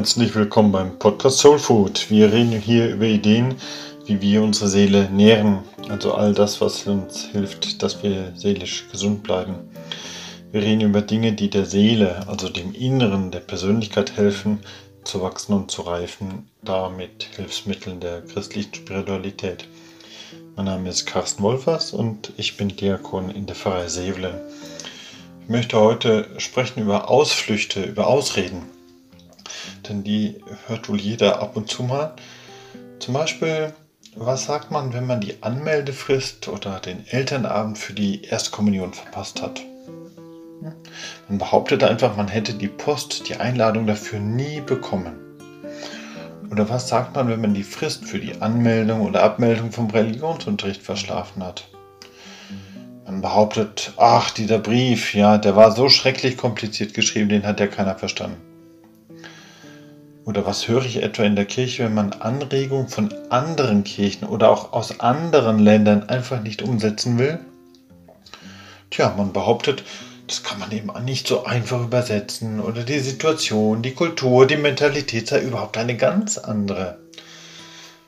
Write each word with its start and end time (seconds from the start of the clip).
Herzlich 0.00 0.34
willkommen 0.34 0.72
beim 0.72 0.98
Podcast 0.98 1.40
Soul 1.40 1.58
Food. 1.58 2.08
Wir 2.08 2.32
reden 2.32 2.52
hier 2.52 2.88
über 2.88 3.04
Ideen, 3.04 3.56
wie 4.06 4.18
wir 4.22 4.42
unsere 4.42 4.70
Seele 4.70 5.10
nähren. 5.10 5.58
Also 5.90 6.14
all 6.14 6.32
das, 6.32 6.58
was 6.62 6.86
uns 6.86 7.26
hilft, 7.26 7.82
dass 7.82 8.02
wir 8.02 8.32
seelisch 8.34 8.88
gesund 8.90 9.22
bleiben. 9.22 9.56
Wir 10.52 10.62
reden 10.62 10.80
über 10.80 11.02
Dinge, 11.02 11.34
die 11.34 11.50
der 11.50 11.66
Seele, 11.66 12.26
also 12.28 12.48
dem 12.48 12.72
Inneren 12.72 13.30
der 13.30 13.40
Persönlichkeit 13.40 14.16
helfen, 14.16 14.60
zu 15.04 15.20
wachsen 15.20 15.52
und 15.52 15.70
zu 15.70 15.82
reifen, 15.82 16.48
damit 16.62 17.28
Hilfsmitteln 17.36 18.00
der 18.00 18.22
christlichen 18.22 18.72
Spiritualität. 18.72 19.68
Mein 20.56 20.64
Name 20.64 20.88
ist 20.88 21.04
Carsten 21.04 21.42
Wolfers 21.42 21.92
und 21.92 22.32
ich 22.38 22.56
bin 22.56 22.74
Diakon 22.74 23.28
in 23.28 23.44
der 23.44 23.54
Pfarrei 23.54 23.88
Sevelen. 23.88 24.40
Ich 25.42 25.50
möchte 25.50 25.78
heute 25.78 26.26
sprechen 26.38 26.80
über 26.80 27.10
Ausflüchte, 27.10 27.82
über 27.82 28.06
Ausreden 28.06 28.79
denn 29.88 30.04
die 30.04 30.36
hört 30.66 30.88
wohl 30.88 31.00
jeder 31.00 31.40
ab 31.40 31.56
und 31.56 31.68
zu 31.68 31.82
mal. 31.82 32.14
Zum 32.98 33.14
Beispiel, 33.14 33.72
was 34.16 34.44
sagt 34.44 34.70
man, 34.70 34.92
wenn 34.92 35.06
man 35.06 35.20
die 35.20 35.42
Anmeldefrist 35.42 36.48
oder 36.48 36.80
den 36.80 37.06
Elternabend 37.06 37.78
für 37.78 37.92
die 37.92 38.24
Erstkommunion 38.24 38.92
verpasst 38.92 39.40
hat? 39.40 39.60
Man 41.28 41.38
behauptet 41.38 41.84
einfach, 41.84 42.16
man 42.16 42.28
hätte 42.28 42.54
die 42.54 42.68
Post, 42.68 43.28
die 43.28 43.36
Einladung 43.36 43.86
dafür 43.86 44.18
nie 44.18 44.60
bekommen. 44.60 45.12
Oder 46.50 46.68
was 46.68 46.88
sagt 46.88 47.14
man, 47.14 47.28
wenn 47.28 47.40
man 47.40 47.54
die 47.54 47.62
Frist 47.62 48.04
für 48.04 48.18
die 48.18 48.40
Anmeldung 48.40 49.02
oder 49.02 49.22
Abmeldung 49.22 49.70
vom 49.70 49.88
Religionsunterricht 49.88 50.82
verschlafen 50.82 51.44
hat? 51.44 51.68
Man 53.06 53.22
behauptet, 53.22 53.92
ach, 53.96 54.30
dieser 54.30 54.58
Brief, 54.58 55.14
ja, 55.14 55.38
der 55.38 55.56
war 55.56 55.72
so 55.72 55.88
schrecklich 55.88 56.36
kompliziert 56.36 56.94
geschrieben, 56.94 57.28
den 57.28 57.46
hat 57.46 57.60
ja 57.60 57.66
keiner 57.68 57.96
verstanden. 57.96 58.49
Oder 60.24 60.44
was 60.44 60.68
höre 60.68 60.84
ich 60.84 61.02
etwa 61.02 61.24
in 61.24 61.36
der 61.36 61.46
Kirche, 61.46 61.84
wenn 61.84 61.94
man 61.94 62.12
Anregungen 62.12 62.88
von 62.88 63.12
anderen 63.30 63.84
Kirchen 63.84 64.28
oder 64.28 64.50
auch 64.50 64.72
aus 64.72 65.00
anderen 65.00 65.58
Ländern 65.58 66.08
einfach 66.08 66.42
nicht 66.42 66.62
umsetzen 66.62 67.18
will? 67.18 67.38
Tja, 68.90 69.14
man 69.16 69.32
behauptet, 69.32 69.82
das 70.26 70.42
kann 70.42 70.58
man 70.58 70.70
eben 70.72 70.90
nicht 71.04 71.26
so 71.26 71.44
einfach 71.44 71.80
übersetzen 71.82 72.60
oder 72.60 72.82
die 72.82 73.00
Situation, 73.00 73.82
die 73.82 73.94
Kultur, 73.94 74.46
die 74.46 74.56
Mentalität 74.56 75.26
sei 75.26 75.40
überhaupt 75.40 75.76
eine 75.76 75.96
ganz 75.96 76.38
andere. 76.38 76.98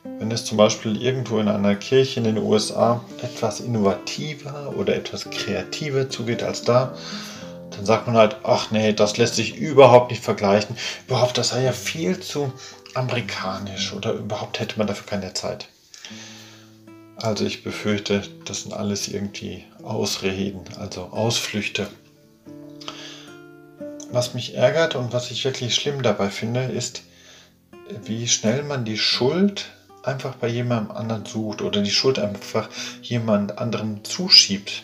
Wenn 0.04 0.30
es 0.30 0.44
zum 0.44 0.56
Beispiel 0.56 1.00
irgendwo 1.00 1.38
in 1.38 1.48
einer 1.48 1.76
Kirche 1.76 2.20
in 2.20 2.24
den 2.24 2.38
USA 2.38 3.04
etwas 3.22 3.60
innovativer 3.60 4.74
oder 4.76 4.94
etwas 4.94 5.30
kreativer 5.30 6.10
zugeht 6.10 6.42
als 6.42 6.62
da, 6.62 6.94
dann 7.76 7.86
sagt 7.86 8.06
man 8.06 8.16
halt, 8.16 8.36
ach 8.42 8.70
nee, 8.70 8.92
das 8.92 9.16
lässt 9.16 9.36
sich 9.36 9.56
überhaupt 9.56 10.10
nicht 10.10 10.22
vergleichen. 10.22 10.76
Überhaupt, 11.06 11.38
das 11.38 11.50
sei 11.50 11.62
ja 11.62 11.72
viel 11.72 12.20
zu 12.20 12.52
amerikanisch 12.94 13.92
oder 13.92 14.12
überhaupt 14.12 14.60
hätte 14.60 14.78
man 14.78 14.86
dafür 14.86 15.06
keine 15.06 15.34
Zeit. 15.34 15.68
Also 17.16 17.44
ich 17.44 17.62
befürchte, 17.62 18.22
das 18.44 18.62
sind 18.62 18.72
alles 18.72 19.08
irgendwie 19.08 19.64
Ausreden, 19.82 20.64
also 20.78 21.02
Ausflüchte. 21.12 21.88
Was 24.10 24.34
mich 24.34 24.54
ärgert 24.54 24.94
und 24.94 25.12
was 25.12 25.30
ich 25.30 25.44
wirklich 25.44 25.74
schlimm 25.74 26.02
dabei 26.02 26.30
finde, 26.30 26.64
ist, 26.64 27.02
wie 28.04 28.28
schnell 28.28 28.62
man 28.62 28.84
die 28.84 28.98
Schuld 28.98 29.70
einfach 30.02 30.34
bei 30.34 30.48
jemandem 30.48 30.96
anderen 30.96 31.24
sucht 31.24 31.62
oder 31.62 31.80
die 31.80 31.90
Schuld 31.90 32.18
einfach 32.18 32.68
jemand 33.02 33.58
anderem 33.58 34.04
zuschiebt 34.04 34.82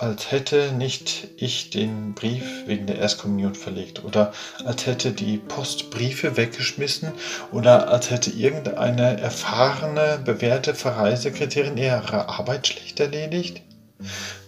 als 0.00 0.32
hätte 0.32 0.72
nicht 0.72 1.28
ich 1.36 1.68
den 1.68 2.14
Brief 2.14 2.42
wegen 2.66 2.86
der 2.86 2.98
Erstkommunion 2.98 3.54
verlegt 3.54 4.02
oder 4.02 4.32
als 4.64 4.86
hätte 4.86 5.12
die 5.12 5.36
Post 5.36 5.90
Briefe 5.90 6.38
weggeschmissen 6.38 7.12
oder 7.52 7.88
als 7.88 8.10
hätte 8.10 8.30
irgendeine 8.30 9.20
erfahrene, 9.20 10.18
bewährte 10.24 10.74
Verreisekretärin 10.74 11.76
ihre 11.76 12.28
Arbeit 12.30 12.66
schlecht 12.66 12.98
erledigt. 12.98 13.60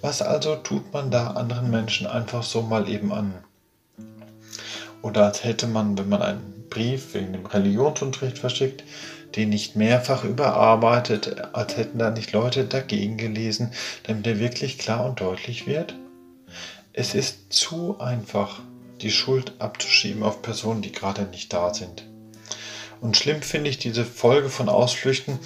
Was 0.01 0.23
also 0.23 0.57
tut 0.57 0.91
man 0.95 1.11
da 1.11 1.29
anderen 1.29 1.71
Menschen 1.71 2.07
einfach 2.07 2.43
so 2.43 2.63
mal 2.63 2.89
eben 2.89 3.13
an? 3.13 3.35
Oder 5.03 5.27
als 5.27 5.45
hätte 5.45 5.67
man, 5.67 5.99
wenn 5.99 6.09
man 6.09 6.23
einen 6.23 6.65
Brief 6.71 7.13
wegen 7.13 7.35
dem 7.35 7.45
Religionsunterricht 7.45 8.39
verschickt, 8.39 8.85
den 9.37 9.49
nicht 9.49 9.77
mehrfach 9.77 10.25
überarbeitet, 10.25 11.55
als 11.55 11.77
hätten 11.77 11.99
da 11.99 12.11
nicht 12.11 12.33
Leute 12.33 12.65
dagegen 12.65 13.17
gelesen, 13.17 13.73
damit 14.05 14.27
er 14.27 14.39
wirklich 14.39 14.79
klar 14.79 15.05
und 15.05 15.21
deutlich 15.21 15.67
wird? 15.67 15.95
Es 16.93 17.15
ist 17.15 17.53
zu 17.53 17.99
einfach, 18.01 18.61
die 19.01 19.11
Schuld 19.11 19.55
abzuschieben 19.59 20.23
auf 20.23 20.43
Personen, 20.43 20.83
die 20.83 20.93
gerade 20.93 21.23
nicht 21.25 21.53
da 21.53 21.73
sind. 21.75 22.07
Und 23.01 23.17
schlimm 23.17 23.43
finde 23.43 23.71
ich 23.71 23.79
diese 23.79 24.05
Folge 24.05 24.49
von 24.49 24.69
Ausflüchten, 24.69 25.39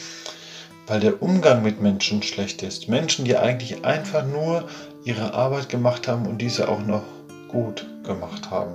weil 0.87 1.01
der 1.01 1.23
Umgang 1.23 1.63
mit 1.63 1.81
Menschen 1.81 2.23
schlecht 2.23 2.63
ist. 2.63 2.89
Menschen, 2.89 3.25
die 3.25 3.37
eigentlich 3.37 3.85
einfach 3.85 4.27
nur 4.27 4.69
ihre 5.05 5.35
Arbeit 5.35 5.69
gemacht 5.69 6.07
haben 6.07 6.27
und 6.27 6.39
diese 6.39 6.69
auch 6.69 6.85
noch 6.85 7.03
gut 7.49 7.87
gemacht 8.05 8.51
haben. 8.51 8.75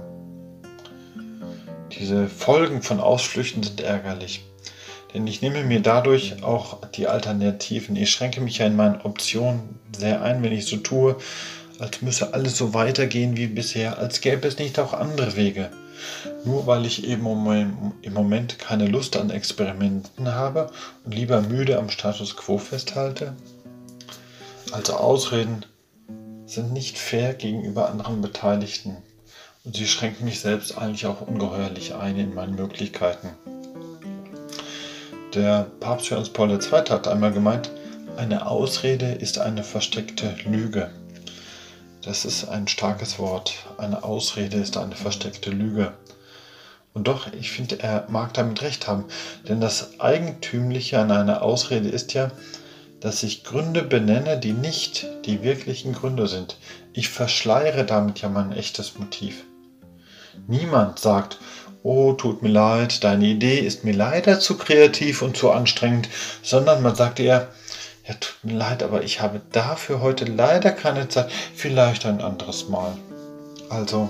Diese 1.92 2.28
Folgen 2.28 2.82
von 2.82 3.00
Ausflüchten 3.00 3.64
sind 3.64 3.82
ärgerlich. 3.82 4.44
Denn 5.14 5.28
ich 5.28 5.42
nehme 5.42 5.64
mir 5.64 5.82
dadurch 5.82 6.42
auch 6.44 6.86
die 6.92 7.08
Alternativen. 7.08 7.96
Ich 7.96 8.12
schränke 8.12 8.42
mich 8.42 8.60
ja 8.60 8.66
in 8.66 8.76
meinen 8.76 9.02
Optionen 9.02 9.80
sehr 9.96 10.22
ein, 10.22 10.42
wenn 10.42 10.54
ich 10.54 10.66
so 10.66 10.78
tue, 10.78 11.18
als 11.80 12.02
müsse 12.02 12.34
alles 12.34 12.58
so 12.58 12.74
weitergehen 12.74 13.36
wie 13.36 13.48
bisher, 13.48 13.98
als 13.98 14.22
gäbe 14.22 14.48
es 14.48 14.58
nicht 14.58 14.80
auch 14.80 14.94
andere 14.94 15.36
Wege. 15.36 15.70
Nur 16.46 16.66
weil 16.66 16.86
ich 16.86 17.08
eben 17.08 17.26
im 18.02 18.14
Moment 18.14 18.58
keine 18.58 18.88
Lust 18.88 19.18
an 19.18 19.30
Experimenten 19.30 20.34
habe 20.34 20.72
und 21.06 21.14
lieber 21.14 21.42
müde 21.42 21.78
am 21.78 21.90
Status 21.90 22.38
quo 22.38 22.58
festhalte. 22.58 23.36
Also 24.72 24.94
Ausreden 24.94 25.66
sind 26.46 26.74
nicht 26.74 26.98
fair 26.98 27.34
gegenüber 27.34 27.90
anderen 27.90 28.22
Beteiligten 28.22 28.98
und 29.64 29.76
sie 29.76 29.88
schränken 29.88 30.26
mich 30.26 30.40
selbst 30.40 30.78
eigentlich 30.78 31.06
auch 31.06 31.22
ungeheuerlich 31.22 31.94
ein 31.94 32.18
in 32.18 32.34
meinen 32.34 32.56
Möglichkeiten. 32.56 33.30
Der 35.34 35.68
Papst 35.80 36.10
Johannes 36.10 36.30
Paul 36.30 36.52
II. 36.52 36.60
hat 36.90 37.08
einmal 37.08 37.32
gemeint, 37.32 37.72
eine 38.18 38.48
Ausrede 38.48 39.14
ist 39.14 39.40
eine 39.40 39.64
versteckte 39.64 40.36
Lüge. 40.44 40.92
Das 42.02 42.26
ist 42.26 42.50
ein 42.50 42.68
starkes 42.68 43.18
Wort. 43.18 43.54
Eine 43.78 44.04
Ausrede 44.04 44.58
ist 44.58 44.76
eine 44.76 44.96
versteckte 44.96 45.50
Lüge. 45.50 45.94
Und 46.94 47.08
doch, 47.08 47.32
ich 47.32 47.50
finde, 47.50 47.80
er 47.80 48.08
mag 48.10 48.34
damit 48.34 48.62
recht 48.62 48.88
haben. 48.88 49.06
Denn 49.48 49.62
das 49.62 50.02
Eigentümliche 50.02 51.00
an 51.00 51.12
einer 51.12 51.44
Ausrede 51.44 51.88
ist 51.88 52.14
ja, 52.14 52.32
dass 53.00 53.24
ich 53.24 53.46
Gründe 53.46 53.84
benenne, 53.84 54.38
die 54.38 54.52
nicht 54.52 55.08
die 55.26 55.44
wirklichen 55.44 55.94
Gründe 55.94 56.28
sind. 56.28 56.58
Ich 56.92 57.08
verschleiere 57.08 57.86
damit 57.86 58.20
ja 58.20 58.28
mein 58.28 58.52
echtes 58.52 59.00
Motiv. 59.00 59.46
Niemand 60.48 61.00
sagt, 61.00 61.38
oh, 61.84 62.14
tut 62.14 62.42
mir 62.42 62.50
leid, 62.50 63.04
deine 63.04 63.26
Idee 63.26 63.60
ist 63.60 63.84
mir 63.84 63.94
leider 63.94 64.40
zu 64.40 64.58
kreativ 64.58 65.22
und 65.22 65.38
zu 65.38 65.52
anstrengend, 65.52 66.10
sondern 66.44 66.82
man 66.82 66.96
sagt 66.96 67.20
eher, 67.20 67.50
ja, 68.08 68.14
tut 68.16 68.44
mir 68.44 68.58
leid, 68.58 68.84
aber 68.84 69.04
ich 69.04 69.22
habe 69.22 69.42
dafür 69.52 70.02
heute 70.02 70.26
leider 70.26 70.72
keine 70.72 71.08
Zeit, 71.10 71.32
vielleicht 71.56 72.06
ein 72.06 72.22
anderes 72.22 72.70
Mal. 72.70 72.94
Also, 73.70 74.10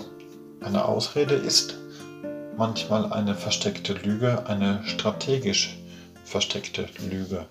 eine 0.61 0.85
Ausrede 0.85 1.35
ist 1.35 1.75
manchmal 2.57 3.11
eine 3.11 3.35
versteckte 3.35 3.93
Lüge, 3.93 4.45
eine 4.47 4.81
strategisch 4.85 5.77
versteckte 6.23 6.87
Lüge. 7.09 7.45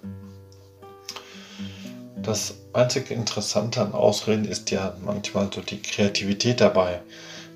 Das 2.16 2.54
einzige 2.72 3.14
Interessante 3.14 3.81
an 3.81 3.92
Ausreden 3.92 4.44
ist 4.44 4.70
ja 4.70 4.94
manchmal 5.05 5.50
so 5.52 5.62
die 5.62 5.81
Kreativität 5.81 6.61
dabei. 6.61 7.00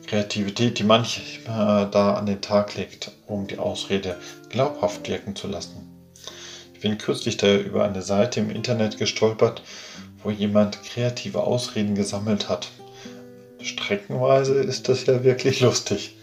Kreativität, 0.06 0.78
die 0.78 0.84
manchmal 0.84 1.88
da 1.90 2.14
an 2.14 2.26
den 2.26 2.40
Tag 2.40 2.74
legt, 2.74 3.10
um 3.26 3.46
die 3.46 3.58
Ausrede 3.58 4.16
glaubhaft 4.48 5.08
wirken 5.08 5.34
zu 5.34 5.48
lassen. 5.48 5.88
Ich 6.74 6.80
bin 6.80 6.98
kürzlich 6.98 7.36
da 7.36 7.54
über 7.56 7.84
eine 7.84 8.02
Seite 8.02 8.40
im 8.40 8.50
Internet 8.50 8.98
gestolpert, 8.98 9.62
wo 10.22 10.30
jemand 10.30 10.82
kreative 10.82 11.42
Ausreden 11.42 11.94
gesammelt 11.94 12.48
hat. 12.48 12.68
Streckenweise 13.60 14.54
ist 14.54 14.88
das 14.88 15.06
ja 15.06 15.24
wirklich 15.24 15.60
lustig. 15.60 16.16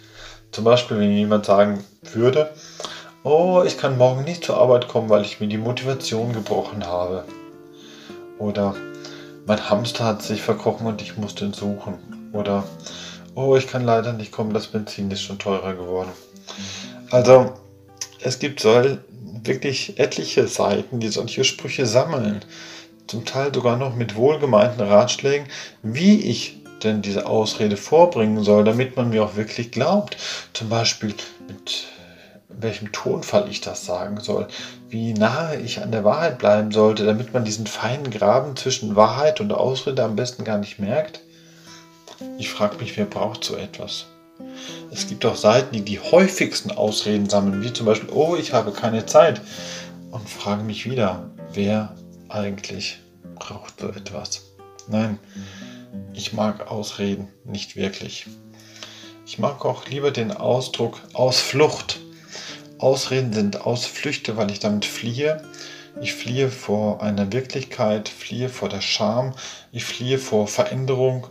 Zum 0.52 0.66
Beispiel, 0.66 1.00
wenn 1.00 1.12
jemand 1.12 1.46
sagen 1.46 1.84
würde, 2.14 2.52
oh, 3.24 3.64
ich 3.66 3.78
kann 3.78 3.98
morgen 3.98 4.24
nicht 4.24 4.44
zur 4.44 4.58
Arbeit 4.58 4.88
kommen, 4.88 5.10
weil 5.10 5.24
ich 5.24 5.40
mir 5.40 5.48
die 5.48 5.58
Motivation 5.58 6.34
gebrochen 6.34 6.86
habe. 6.86 7.24
Oder 8.38 8.76
mein 9.46 9.70
Hamster 9.70 10.06
hat 10.06 10.22
sich 10.22 10.42
verkrochen 10.42 10.88
und 10.88 11.02
ich 11.02 11.18
musste 11.18 11.46
ihn 11.46 11.54
suchen. 11.54 12.30
Oder 12.34 12.64
Oh, 13.34 13.56
ich 13.56 13.68
kann 13.68 13.86
leider 13.86 14.14
nicht 14.14 14.32
kommen, 14.32 14.54
das 14.54 14.68
Benzin 14.68 15.10
ist 15.10 15.22
schon 15.22 15.40
teurer 15.40 15.74
geworden. 15.74 16.12
Also, 17.12 17.54
es 18.20 18.40
gibt 18.40 18.60
so 18.60 18.84
wirklich 19.44 20.00
etliche 20.00 20.48
Seiten, 20.48 21.00
die 21.00 21.08
solche 21.08 21.44
Sprüche 21.44 21.86
sammeln. 21.86 22.44
Zum 23.08 23.26
Teil 23.26 23.54
sogar 23.54 23.78
noch 23.78 23.96
mit 23.96 24.16
wohlgemeinten 24.16 24.82
Ratschlägen, 24.82 25.48
wie 25.82 26.20
ich 26.22 26.58
denn 26.84 27.02
diese 27.02 27.26
Ausrede 27.26 27.78
vorbringen 27.78 28.44
soll, 28.44 28.64
damit 28.64 28.96
man 28.96 29.10
mir 29.10 29.24
auch 29.24 29.36
wirklich 29.36 29.72
glaubt. 29.72 30.18
Zum 30.54 30.70
Beispiel 30.70 31.14
mit 31.48 31.88
welchem 32.50 32.92
Tonfall 32.92 33.48
ich 33.50 33.62
das 33.62 33.86
sagen 33.86 34.20
soll, 34.20 34.48
wie 34.90 35.14
nahe 35.14 35.58
ich 35.58 35.82
an 35.82 35.92
der 35.92 36.04
Wahrheit 36.04 36.38
bleiben 36.38 36.72
sollte, 36.72 37.06
damit 37.06 37.34
man 37.34 37.46
diesen 37.46 37.66
feinen 37.66 38.12
Graben 38.12 38.56
zwischen 38.56 38.96
Wahrheit 38.96 39.40
und 39.40 39.54
Ausrede 39.54 40.04
am 40.04 40.16
besten 40.16 40.44
gar 40.44 40.58
nicht 40.58 40.80
merkt. 40.80 41.22
Ich 42.38 42.50
frage 42.50 42.78
mich, 42.78 42.98
wer 42.98 43.06
braucht 43.06 43.44
so 43.44 43.56
etwas? 43.56 44.06
Es 44.92 45.08
gibt 45.08 45.26
auch 45.26 45.36
Seiten, 45.36 45.76
die 45.76 45.82
die 45.82 46.00
häufigsten 46.00 46.72
Ausreden 46.72 47.30
sammeln, 47.30 47.64
wie 47.64 47.74
zum 47.74 47.86
Beispiel, 47.86 48.10
oh, 48.10 48.36
ich 48.36 48.54
habe 48.54 48.72
keine 48.72 49.06
Zeit. 49.06 49.42
Und 50.12 50.30
frage 50.30 50.64
mich 50.64 50.90
wieder, 50.90 51.30
wer 51.54 51.96
eigentlich 52.28 53.00
braucht 53.36 53.80
so 53.80 53.88
etwas? 53.88 54.42
Nein, 54.88 55.20
ich 56.14 56.34
mag 56.34 56.70
Ausreden 56.70 57.30
nicht 57.46 57.76
wirklich. 57.76 58.26
Ich 59.26 59.40
mag 59.40 59.64
auch 59.64 59.88
lieber 59.88 60.12
den 60.12 60.32
Ausdruck 60.32 61.00
Ausflucht. 61.14 62.00
Ausreden 62.78 63.32
sind 63.32 63.62
Ausflüchte, 63.62 64.36
weil 64.36 64.52
ich 64.52 64.60
damit 64.60 64.86
fliehe. 64.86 65.44
Ich 66.02 66.14
fliehe 66.14 66.50
vor 66.50 67.02
einer 67.02 67.32
Wirklichkeit, 67.32 68.10
fliehe 68.10 68.50
vor 68.50 68.70
der 68.70 68.82
Scham, 68.82 69.34
ich 69.72 69.86
fliehe 69.86 70.18
vor 70.18 70.48
Veränderung 70.48 71.28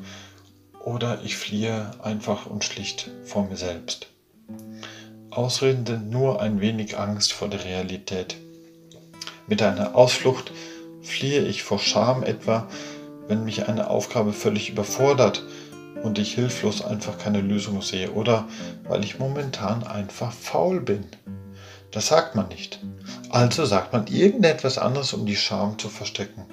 oder 0.91 1.21
ich 1.25 1.37
fliehe 1.37 1.93
einfach 2.03 2.47
und 2.47 2.65
schlicht 2.65 3.11
vor 3.23 3.45
mir 3.45 3.57
selbst. 3.57 4.09
Ausreden 5.31 5.87
sind 5.87 6.11
nur 6.11 6.43
ein 6.43 6.61
wenig 6.61 6.99
Angst 6.99 7.33
vor 7.33 7.49
der 7.49 7.65
Realität. 7.65 8.37
Mit 9.47 9.63
einer 9.63 9.95
Ausflucht 9.95 10.53
fliehe 11.03 11.43
ich 11.43 11.63
vor 11.63 11.79
Scham 11.79 12.25
etwa, 12.25 12.67
wenn 13.29 13.45
mich 13.45 13.69
eine 13.69 13.89
Aufgabe 13.89 14.33
völlig 14.33 14.71
überfordert 14.71 15.45
und 16.03 16.19
ich 16.19 16.35
hilflos 16.35 16.85
einfach 16.85 17.19
keine 17.19 17.41
Lösung 17.41 17.83
sehe 17.83 18.11
oder 18.11 18.49
weil 18.89 19.05
ich 19.05 19.21
momentan 19.21 19.85
einfach 19.85 20.33
faul 20.33 20.81
bin. 20.81 21.07
Das 21.93 22.09
sagt 22.09 22.35
man 22.35 22.49
nicht. 22.49 22.81
Also 23.31 23.65
sagt 23.65 23.93
man 23.93 24.09
irgendetwas 24.09 24.77
anderes, 24.77 25.13
um 25.13 25.25
die 25.25 25.37
Scham 25.37 25.79
zu 25.79 25.89
verstecken. 25.89 26.45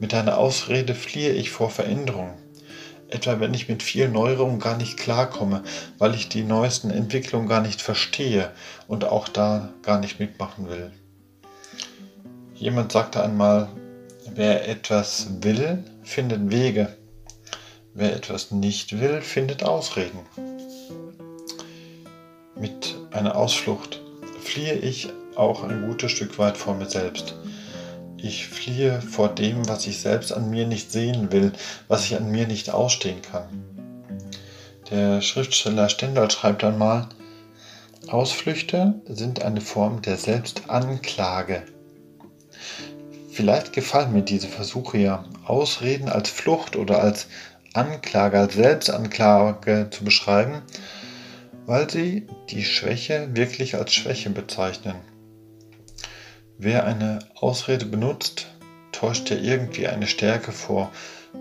Mit 0.00 0.14
einer 0.14 0.38
Ausrede 0.38 0.96
fliehe 0.96 1.32
ich 1.32 1.52
vor 1.52 1.70
Veränderungen 1.70 2.41
etwa 3.12 3.40
wenn 3.40 3.54
ich 3.54 3.68
mit 3.68 3.82
vielen 3.82 4.12
Neuerungen 4.12 4.58
gar 4.58 4.76
nicht 4.76 4.96
klarkomme, 4.96 5.62
weil 5.98 6.14
ich 6.14 6.28
die 6.28 6.42
neuesten 6.42 6.90
Entwicklungen 6.90 7.48
gar 7.48 7.60
nicht 7.60 7.82
verstehe 7.82 8.50
und 8.88 9.04
auch 9.04 9.28
da 9.28 9.70
gar 9.82 10.00
nicht 10.00 10.18
mitmachen 10.18 10.68
will. 10.68 10.90
Jemand 12.54 12.92
sagte 12.92 13.22
einmal, 13.22 13.68
wer 14.34 14.68
etwas 14.68 15.26
will, 15.40 15.84
findet 16.02 16.50
Wege. 16.50 16.96
Wer 17.94 18.16
etwas 18.16 18.50
nicht 18.50 18.98
will, 19.00 19.20
findet 19.20 19.62
Ausreden. 19.64 20.20
Mit 22.58 22.96
einer 23.10 23.36
Ausflucht 23.36 24.00
fliehe 24.40 24.74
ich 24.74 25.08
auch 25.36 25.64
ein 25.64 25.86
gutes 25.86 26.12
Stück 26.12 26.38
weit 26.38 26.56
vor 26.56 26.74
mir 26.74 26.88
selbst. 26.88 27.34
Ich 28.24 28.46
fliehe 28.46 29.02
vor 29.02 29.30
dem, 29.30 29.68
was 29.68 29.84
ich 29.88 29.98
selbst 30.00 30.32
an 30.32 30.48
mir 30.48 30.64
nicht 30.64 30.92
sehen 30.92 31.32
will, 31.32 31.50
was 31.88 32.04
ich 32.04 32.14
an 32.14 32.30
mir 32.30 32.46
nicht 32.46 32.70
ausstehen 32.70 33.20
kann. 33.20 33.48
Der 34.90 35.20
Schriftsteller 35.20 35.88
Stendhal 35.88 36.30
schreibt 36.30 36.62
einmal, 36.62 37.08
Ausflüchte 38.06 38.94
sind 39.08 39.42
eine 39.42 39.60
Form 39.60 40.02
der 40.02 40.16
Selbstanklage. 40.18 41.64
Vielleicht 43.32 43.72
gefallen 43.72 44.12
mir 44.12 44.22
diese 44.22 44.46
Versuche 44.46 44.98
ja, 44.98 45.24
Ausreden 45.44 46.08
als 46.08 46.30
Flucht 46.30 46.76
oder 46.76 47.02
als 47.02 47.26
Anklage, 47.74 48.38
als 48.38 48.54
Selbstanklage 48.54 49.88
zu 49.90 50.04
beschreiben, 50.04 50.62
weil 51.66 51.90
sie 51.90 52.28
die 52.50 52.64
Schwäche 52.64 53.30
wirklich 53.32 53.74
als 53.74 53.92
Schwäche 53.92 54.30
bezeichnen. 54.30 55.11
Wer 56.64 56.86
eine 56.86 57.18
Ausrede 57.34 57.86
benutzt, 57.86 58.46
täuscht 58.92 59.30
ja 59.30 59.36
irgendwie 59.36 59.88
eine 59.88 60.06
Stärke 60.06 60.52
vor. 60.52 60.92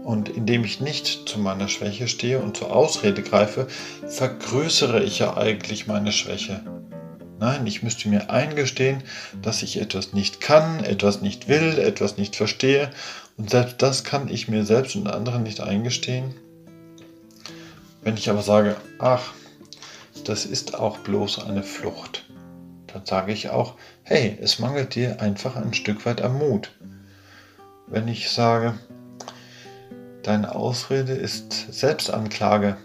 Und 0.03 0.29
indem 0.29 0.63
ich 0.63 0.81
nicht 0.81 1.29
zu 1.29 1.37
meiner 1.37 1.67
Schwäche 1.67 2.07
stehe 2.07 2.39
und 2.39 2.57
zur 2.57 2.75
Ausrede 2.75 3.21
greife, 3.21 3.67
vergrößere 4.07 5.03
ich 5.03 5.19
ja 5.19 5.37
eigentlich 5.37 5.85
meine 5.85 6.11
Schwäche. 6.11 6.61
Nein, 7.39 7.67
ich 7.67 7.83
müsste 7.83 8.09
mir 8.09 8.31
eingestehen, 8.31 9.03
dass 9.43 9.61
ich 9.61 9.79
etwas 9.79 10.13
nicht 10.13 10.41
kann, 10.41 10.83
etwas 10.83 11.21
nicht 11.21 11.47
will, 11.47 11.77
etwas 11.77 12.17
nicht 12.17 12.35
verstehe. 12.35 12.89
Und 13.37 13.51
selbst 13.51 13.79
das 13.79 14.03
kann 14.03 14.27
ich 14.27 14.47
mir 14.47 14.65
selbst 14.65 14.95
und 14.95 15.07
anderen 15.07 15.43
nicht 15.43 15.61
eingestehen. 15.61 16.33
Wenn 18.01 18.17
ich 18.17 18.27
aber 18.31 18.41
sage, 18.41 18.75
ach, 18.97 19.33
das 20.23 20.47
ist 20.47 20.73
auch 20.79 20.97
bloß 20.97 21.45
eine 21.45 21.61
Flucht 21.61 22.23
dann 22.93 23.05
sage 23.05 23.31
ich 23.31 23.49
auch, 23.49 23.75
hey, 24.03 24.37
es 24.41 24.59
mangelt 24.59 24.95
dir 24.95 25.21
einfach 25.21 25.55
ein 25.55 25.73
Stück 25.73 26.05
weit 26.05 26.21
am 26.21 26.37
Mut. 26.37 26.71
Wenn 27.87 28.07
ich 28.07 28.29
sage, 28.29 28.75
deine 30.23 30.55
Ausrede 30.55 31.13
ist 31.13 31.73
Selbstanklage, 31.73 32.77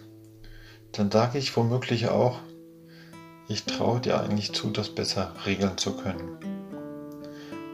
dann 0.92 1.10
sage 1.10 1.38
ich 1.38 1.56
womöglich 1.56 2.08
auch, 2.08 2.40
ich 3.48 3.64
traue 3.64 4.00
dir 4.00 4.20
eigentlich 4.20 4.52
zu, 4.52 4.70
das 4.70 4.94
besser 4.94 5.32
regeln 5.46 5.78
zu 5.78 5.96
können. 5.96 6.36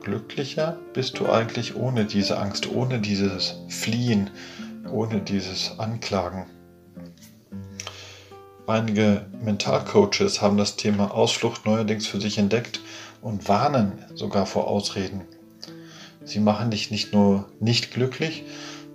Glücklicher 0.02 0.79
bist 0.93 1.19
du 1.19 1.31
eigentlich 1.31 1.76
ohne 1.76 2.05
diese 2.05 2.38
Angst, 2.38 2.69
ohne 2.69 3.00
dieses 3.00 3.55
Fliehen, 3.69 4.31
ohne 4.90 5.20
dieses 5.20 5.79
Anklagen. 5.79 6.46
Einige 8.67 9.26
Mentalcoaches 9.43 10.41
haben 10.41 10.56
das 10.56 10.76
Thema 10.76 11.12
Ausflucht 11.12 11.67
neuerdings 11.67 12.06
für 12.06 12.20
sich 12.20 12.38
entdeckt 12.38 12.81
und 13.20 13.49
warnen 13.49 14.05
sogar 14.14 14.47
vor 14.47 14.69
Ausreden. 14.69 15.23
Sie 16.25 16.38
machen 16.38 16.70
dich 16.70 16.93
nicht 16.93 17.12
nur 17.12 17.47
nicht 17.59 17.93
glücklich, 17.93 18.44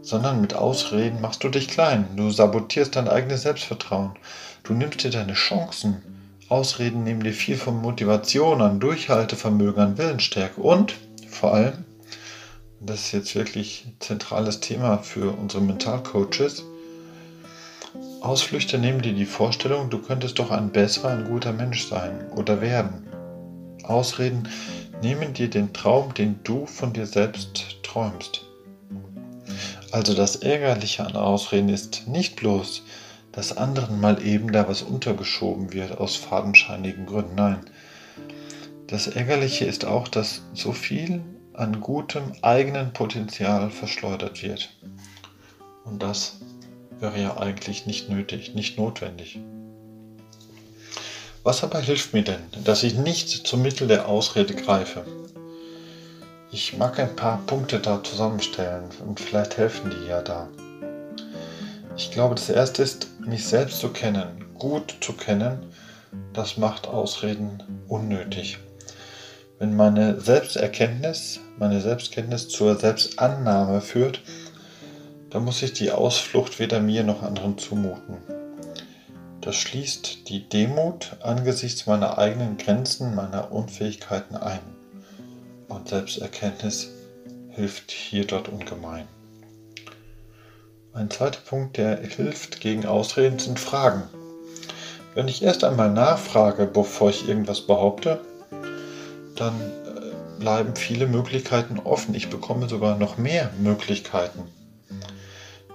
sondern 0.02 0.40
mit 0.40 0.54
Ausreden 0.54 1.20
machst 1.20 1.44
du 1.44 1.50
dich 1.50 1.68
klein. 1.68 2.08
Du 2.16 2.32
sabotierst 2.32 2.96
dein 2.96 3.10
eigenes 3.10 3.42
Selbstvertrauen. 3.42 4.12
Du 4.64 4.74
nimmst 4.74 5.04
dir 5.04 5.12
deine 5.12 5.34
Chancen. 5.34 6.02
Ausreden 6.48 7.04
nehmen 7.04 7.24
dir 7.24 7.34
viel 7.34 7.58
von 7.58 7.82
Motivation 7.82 8.62
an, 8.62 8.80
Durchhaltevermögen, 8.80 9.84
an 9.84 9.98
Willensstärke 9.98 10.62
und 10.62 10.94
vor 11.30 11.54
allem, 11.54 11.84
das 12.80 13.02
ist 13.02 13.12
jetzt 13.12 13.36
wirklich 13.36 13.84
ein 13.86 13.96
zentrales 14.00 14.62
Thema 14.62 15.00
für 15.00 15.38
unsere 15.38 15.62
Mentalcoaches, 15.62 16.64
Ausflüchte 18.28 18.78
nehmen 18.78 19.02
dir 19.02 19.14
die 19.14 19.26
Vorstellung, 19.26 19.90
du 19.90 20.00
könntest 20.00 20.38
doch 20.38 20.52
ein 20.52 20.70
besserer, 20.70 21.12
ein 21.12 21.24
guter 21.24 21.54
Mensch 21.54 21.88
sein 21.88 22.30
oder 22.36 22.60
werden. 22.60 23.08
Ausreden 23.84 24.50
nehmen 25.02 25.32
dir 25.32 25.50
den 25.50 25.72
Traum, 25.72 26.14
den 26.14 26.42
du 26.44 26.66
von 26.66 26.92
dir 26.92 27.06
selbst 27.06 27.82
träumst. 27.84 28.44
Also 29.94 30.14
das 30.14 30.36
Ärgerliche 30.36 31.06
an 31.06 31.16
Ausreden 31.16 31.70
ist 31.70 32.10
nicht 32.10 32.36
bloß, 32.36 32.84
dass 33.32 33.56
anderen 33.56 34.02
mal 34.02 34.22
eben 34.22 34.52
da 34.52 34.68
was 34.68 34.82
untergeschoben 34.82 35.72
wird 35.72 35.98
aus 35.98 36.18
fadenscheinigen 36.18 37.06
Gründen. 37.06 37.36
Nein. 37.36 37.60
Das 38.88 39.08
Ärgerliche 39.08 39.64
ist 39.64 39.86
auch, 39.86 40.10
dass 40.10 40.42
so 40.54 40.74
viel 40.74 41.22
an 41.54 41.80
gutem 41.80 42.34
eigenen 42.42 42.92
Potenzial 42.92 43.70
verschleudert 43.70 44.44
wird. 44.44 44.70
Und 45.86 46.04
das 46.04 46.37
wäre 47.00 47.22
ja 47.22 47.38
eigentlich 47.38 47.86
nicht 47.86 48.10
nötig, 48.10 48.56
nicht 48.56 48.78
notwendig. 48.78 49.40
Was 51.44 51.64
aber 51.64 51.80
hilft 51.80 52.14
mir 52.14 52.24
denn, 52.24 52.42
dass 52.66 52.84
ich 52.84 52.96
nicht 52.96 53.30
zum 53.48 53.62
Mittel 53.62 53.88
der 53.88 54.08
Ausrede 54.08 54.54
greife? 54.54 55.06
Ich 56.52 56.78
mag 56.78 57.00
ein 57.00 57.16
paar 57.16 57.42
Punkte 57.46 57.80
da 57.80 58.04
zusammenstellen 58.04 58.86
und 59.06 59.20
vielleicht 59.20 59.58
helfen 59.58 59.92
die 59.92 60.08
ja 60.08 60.22
da. 60.22 60.50
Ich 61.96 62.12
glaube, 62.12 62.36
das 62.36 62.50
erste 62.50 62.84
ist, 62.84 63.08
mich 63.20 63.46
selbst 63.46 63.80
zu 63.80 63.90
kennen, 63.90 64.46
gut 64.58 64.96
zu 65.02 65.14
kennen. 65.14 65.74
Das 66.34 66.58
macht 66.58 66.88
Ausreden 66.88 67.64
unnötig. 67.88 68.60
Wenn 69.60 69.76
meine 69.76 70.20
Selbsterkenntnis, 70.20 71.40
meine 71.58 71.82
Selbstkenntnis 71.82 72.48
zur 72.48 72.76
Selbstannahme 72.76 73.82
führt, 73.82 74.22
da 75.30 75.40
muss 75.40 75.62
ich 75.62 75.74
die 75.74 75.92
Ausflucht 75.92 76.60
weder 76.60 76.80
mir 76.80 77.04
noch 77.04 77.22
anderen 77.22 77.58
zumuten. 77.58 78.18
Das 79.42 79.56
schließt 79.56 80.30
die 80.30 80.48
Demut 80.48 81.18
angesichts 81.22 81.86
meiner 81.86 82.18
eigenen 82.18 82.58
Grenzen, 82.58 83.16
meiner 83.16 83.52
Unfähigkeiten 83.52 84.36
ein. 84.36 84.60
Und 85.68 85.90
Selbsterkenntnis 85.90 86.90
hilft 87.50 87.92
hier 87.92 88.26
dort 88.26 88.50
ungemein. 88.50 89.08
Ein 90.94 91.10
zweiter 91.10 91.42
Punkt, 91.42 91.78
der 91.78 91.98
hilft 91.98 92.60
gegen 92.60 92.86
Ausreden, 92.86 93.40
sind 93.40 93.60
Fragen. 93.60 94.04
Wenn 95.14 95.28
ich 95.28 95.44
erst 95.44 95.64
einmal 95.64 95.92
nachfrage, 95.92 96.66
bevor 96.66 97.10
ich 97.10 97.28
irgendwas 97.28 97.62
behaupte, 97.62 98.20
dann 99.36 99.54
äh, 99.62 100.40
bleiben 100.40 100.76
viele 100.76 101.08
Möglichkeiten 101.08 101.80
offen. 101.80 102.16
Ich 102.16 102.30
bekomme 102.30 102.68
sogar 102.68 102.98
noch 102.98 103.18
mehr 103.18 103.52
Möglichkeiten. 103.60 104.44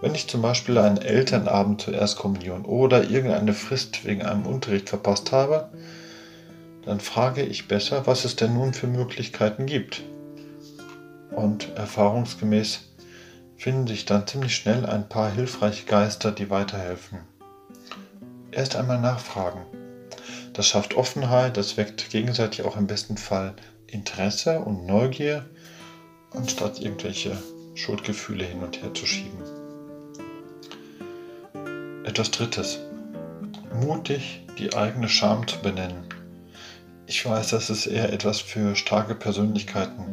Wenn 0.01 0.15
ich 0.15 0.29
zum 0.29 0.43
Beispiel 0.43 0.79
einen 0.79 0.99
Elternabend 0.99 1.81
zur 1.81 1.95
Erstkommunion 1.95 2.65
oder 2.65 3.09
irgendeine 3.09 3.55
Frist 3.55 4.05
wegen 4.05 4.23
einem 4.23 4.47
Unterricht 4.47 4.89
verpasst 4.89 5.31
habe, 5.31 5.71
dann 6.85 6.99
frage 6.99 7.43
ich 7.43 7.69
besser, 7.69 8.07
was 8.07 8.25
es 8.25 8.35
denn 8.35 8.55
nun 8.55 8.75
für 8.75 8.89
Möglichkeiten 8.89 9.67
gibt. 9.67 10.03
Und 11.31 11.77
erfahrungsgemäß 11.77 12.81
finden 13.57 13.87
sich 13.87 14.05
dann 14.05 14.27
ziemlich 14.27 14.57
schnell 14.57 14.85
ein 14.85 15.09
paar 15.09 15.31
hilfreiche 15.31 15.87
Geister, 15.87 16.33
die 16.33 16.51
weiterhelfen. 16.51 17.21
Erst 18.51 18.75
einmal 18.75 19.01
nachfragen. 19.01 19.61
Das 20.53 20.67
schafft 20.67 20.95
Offenheit, 20.95 21.57
das 21.57 21.77
weckt 21.77 22.11
gegenseitig 22.11 22.65
auch 22.65 22.77
im 22.77 22.89
besten 22.89 23.17
Fall 23.17 23.55
Interesse 23.87 24.59
und 24.59 24.85
Neugier, 24.85 25.47
anstatt 26.33 26.81
irgendwelche 26.81 27.37
Schuldgefühle 27.75 28.45
hin 28.45 28.63
und 28.63 28.83
her 28.83 28.93
zu 28.95 29.07
schieben. 29.07 29.43
Etwas 32.05 32.31
Drittes. 32.31 32.79
Mutig 33.81 34.47
die 34.59 34.75
eigene 34.75 35.09
Scham 35.09 35.47
zu 35.47 35.59
benennen. 35.61 36.05
Ich 37.07 37.25
weiß, 37.25 37.49
das 37.51 37.71
ist 37.71 37.87
eher 37.87 38.13
etwas 38.13 38.41
für 38.41 38.77
starke 38.77 39.15
Persönlichkeiten. 39.15 40.05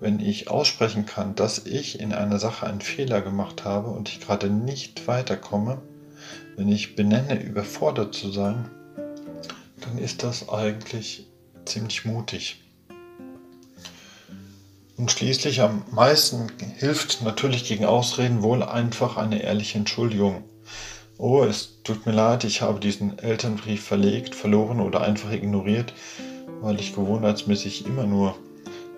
Wenn 0.00 0.20
ich 0.20 0.48
aussprechen 0.50 1.06
kann, 1.06 1.34
dass 1.34 1.66
ich 1.66 2.00
in 2.00 2.12
einer 2.12 2.38
Sache 2.38 2.66
einen 2.66 2.80
Fehler 2.80 3.20
gemacht 3.20 3.64
habe 3.64 3.90
und 3.90 4.08
ich 4.08 4.20
gerade 4.20 4.48
nicht 4.48 5.06
weiterkomme, 5.06 5.82
wenn 6.56 6.68
ich 6.68 6.96
benenne, 6.96 7.42
überfordert 7.42 8.14
zu 8.14 8.30
sein, 8.30 8.70
dann 9.80 9.98
ist 9.98 10.22
das 10.22 10.48
eigentlich 10.48 11.26
ziemlich 11.64 12.04
mutig. 12.04 12.62
Und 15.00 15.10
schließlich 15.10 15.62
am 15.62 15.82
meisten 15.92 16.52
hilft 16.76 17.22
natürlich 17.22 17.64
gegen 17.64 17.86
Ausreden 17.86 18.42
wohl 18.42 18.62
einfach 18.62 19.16
eine 19.16 19.42
ehrliche 19.42 19.78
Entschuldigung. 19.78 20.44
Oh, 21.16 21.42
es 21.42 21.82
tut 21.84 22.04
mir 22.04 22.12
leid, 22.12 22.44
ich 22.44 22.60
habe 22.60 22.80
diesen 22.80 23.18
Elternbrief 23.18 23.82
verlegt, 23.82 24.34
verloren 24.34 24.78
oder 24.78 25.00
einfach 25.00 25.32
ignoriert, 25.32 25.94
weil 26.60 26.78
ich 26.78 26.94
gewohnheitsmäßig 26.94 27.86
immer 27.86 28.04
nur 28.04 28.36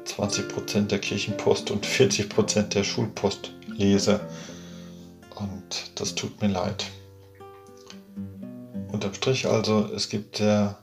20% 0.05 0.89
der 0.89 0.99
Kirchenpost 0.99 1.71
und 1.71 1.87
40% 1.87 2.63
der 2.71 2.83
Schulpost 2.83 3.53
lese. 3.69 4.19
Und 5.37 5.93
das 5.95 6.17
tut 6.17 6.43
mir 6.43 6.49
leid. 6.49 6.85
Unterm 8.91 9.15
Strich 9.15 9.47
also, 9.47 9.89
es 9.95 10.09
gibt 10.09 10.39
sehr 10.39 10.79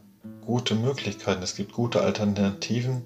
gute 0.46 0.76
Möglichkeiten, 0.76 1.44
es 1.44 1.58
gibt 1.58 1.74
gute 1.74 2.00
Alternativen, 2.00 3.02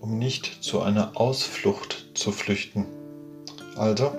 um 0.00 0.18
nicht 0.18 0.62
zu 0.62 0.80
einer 0.80 1.12
Ausflucht 1.16 2.06
zu 2.14 2.32
flüchten. 2.32 2.86
Also, 3.76 4.12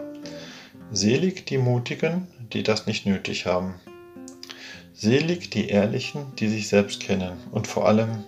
selig 0.91 1.45
die 1.45 1.57
Mutigen, 1.57 2.27
die 2.53 2.63
das 2.63 2.87
nicht 2.87 3.05
nötig 3.05 3.45
haben. 3.45 3.75
Selig 4.93 5.49
die 5.49 5.69
Ehrlichen, 5.69 6.25
die 6.39 6.47
sich 6.47 6.67
selbst 6.67 6.99
kennen. 6.99 7.37
Und 7.51 7.67
vor 7.67 7.87
allem, 7.87 8.23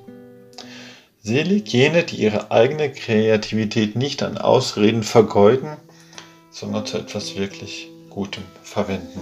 selig 1.21 1.71
jene, 1.73 2.03
die 2.03 2.17
ihre 2.17 2.51
eigene 2.51 2.91
Kreativität 2.91 3.95
nicht 3.95 4.23
an 4.23 4.37
Ausreden 4.37 5.03
vergeuden, 5.03 5.77
sondern 6.49 6.85
zu 6.85 6.97
etwas 6.97 7.35
wirklich 7.37 7.89
Gutem 8.09 8.43
verwenden. 8.63 9.21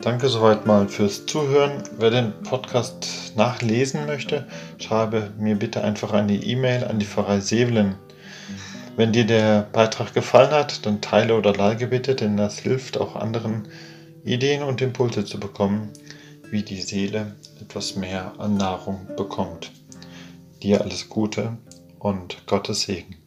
Danke 0.00 0.28
soweit 0.28 0.66
mal 0.66 0.88
fürs 0.88 1.26
Zuhören. 1.26 1.82
Wer 1.98 2.10
den 2.10 2.32
Podcast 2.42 3.25
nachlesen 3.36 4.06
möchte, 4.06 4.46
schreibe 4.78 5.30
mir 5.38 5.56
bitte 5.56 5.82
einfach 5.82 6.12
eine 6.12 6.34
E-Mail 6.34 6.84
an 6.84 6.98
die 6.98 7.06
Pfarrei 7.06 7.40
Sevelen. 7.40 7.96
Wenn 8.96 9.12
dir 9.12 9.26
der 9.26 9.68
Beitrag 9.72 10.14
gefallen 10.14 10.52
hat, 10.52 10.86
dann 10.86 11.00
teile 11.00 11.36
oder 11.36 11.52
like 11.52 11.90
bitte, 11.90 12.14
denn 12.14 12.36
das 12.36 12.58
hilft 12.58 12.98
auch 12.98 13.14
anderen 13.14 13.68
Ideen 14.24 14.62
und 14.62 14.80
Impulse 14.80 15.24
zu 15.24 15.38
bekommen, 15.38 15.90
wie 16.50 16.62
die 16.62 16.80
Seele 16.80 17.36
etwas 17.60 17.96
mehr 17.96 18.32
an 18.38 18.56
Nahrung 18.56 19.06
bekommt. 19.16 19.70
Dir 20.62 20.80
alles 20.80 21.08
Gute 21.08 21.58
und 21.98 22.46
Gottes 22.46 22.82
Segen. 22.82 23.25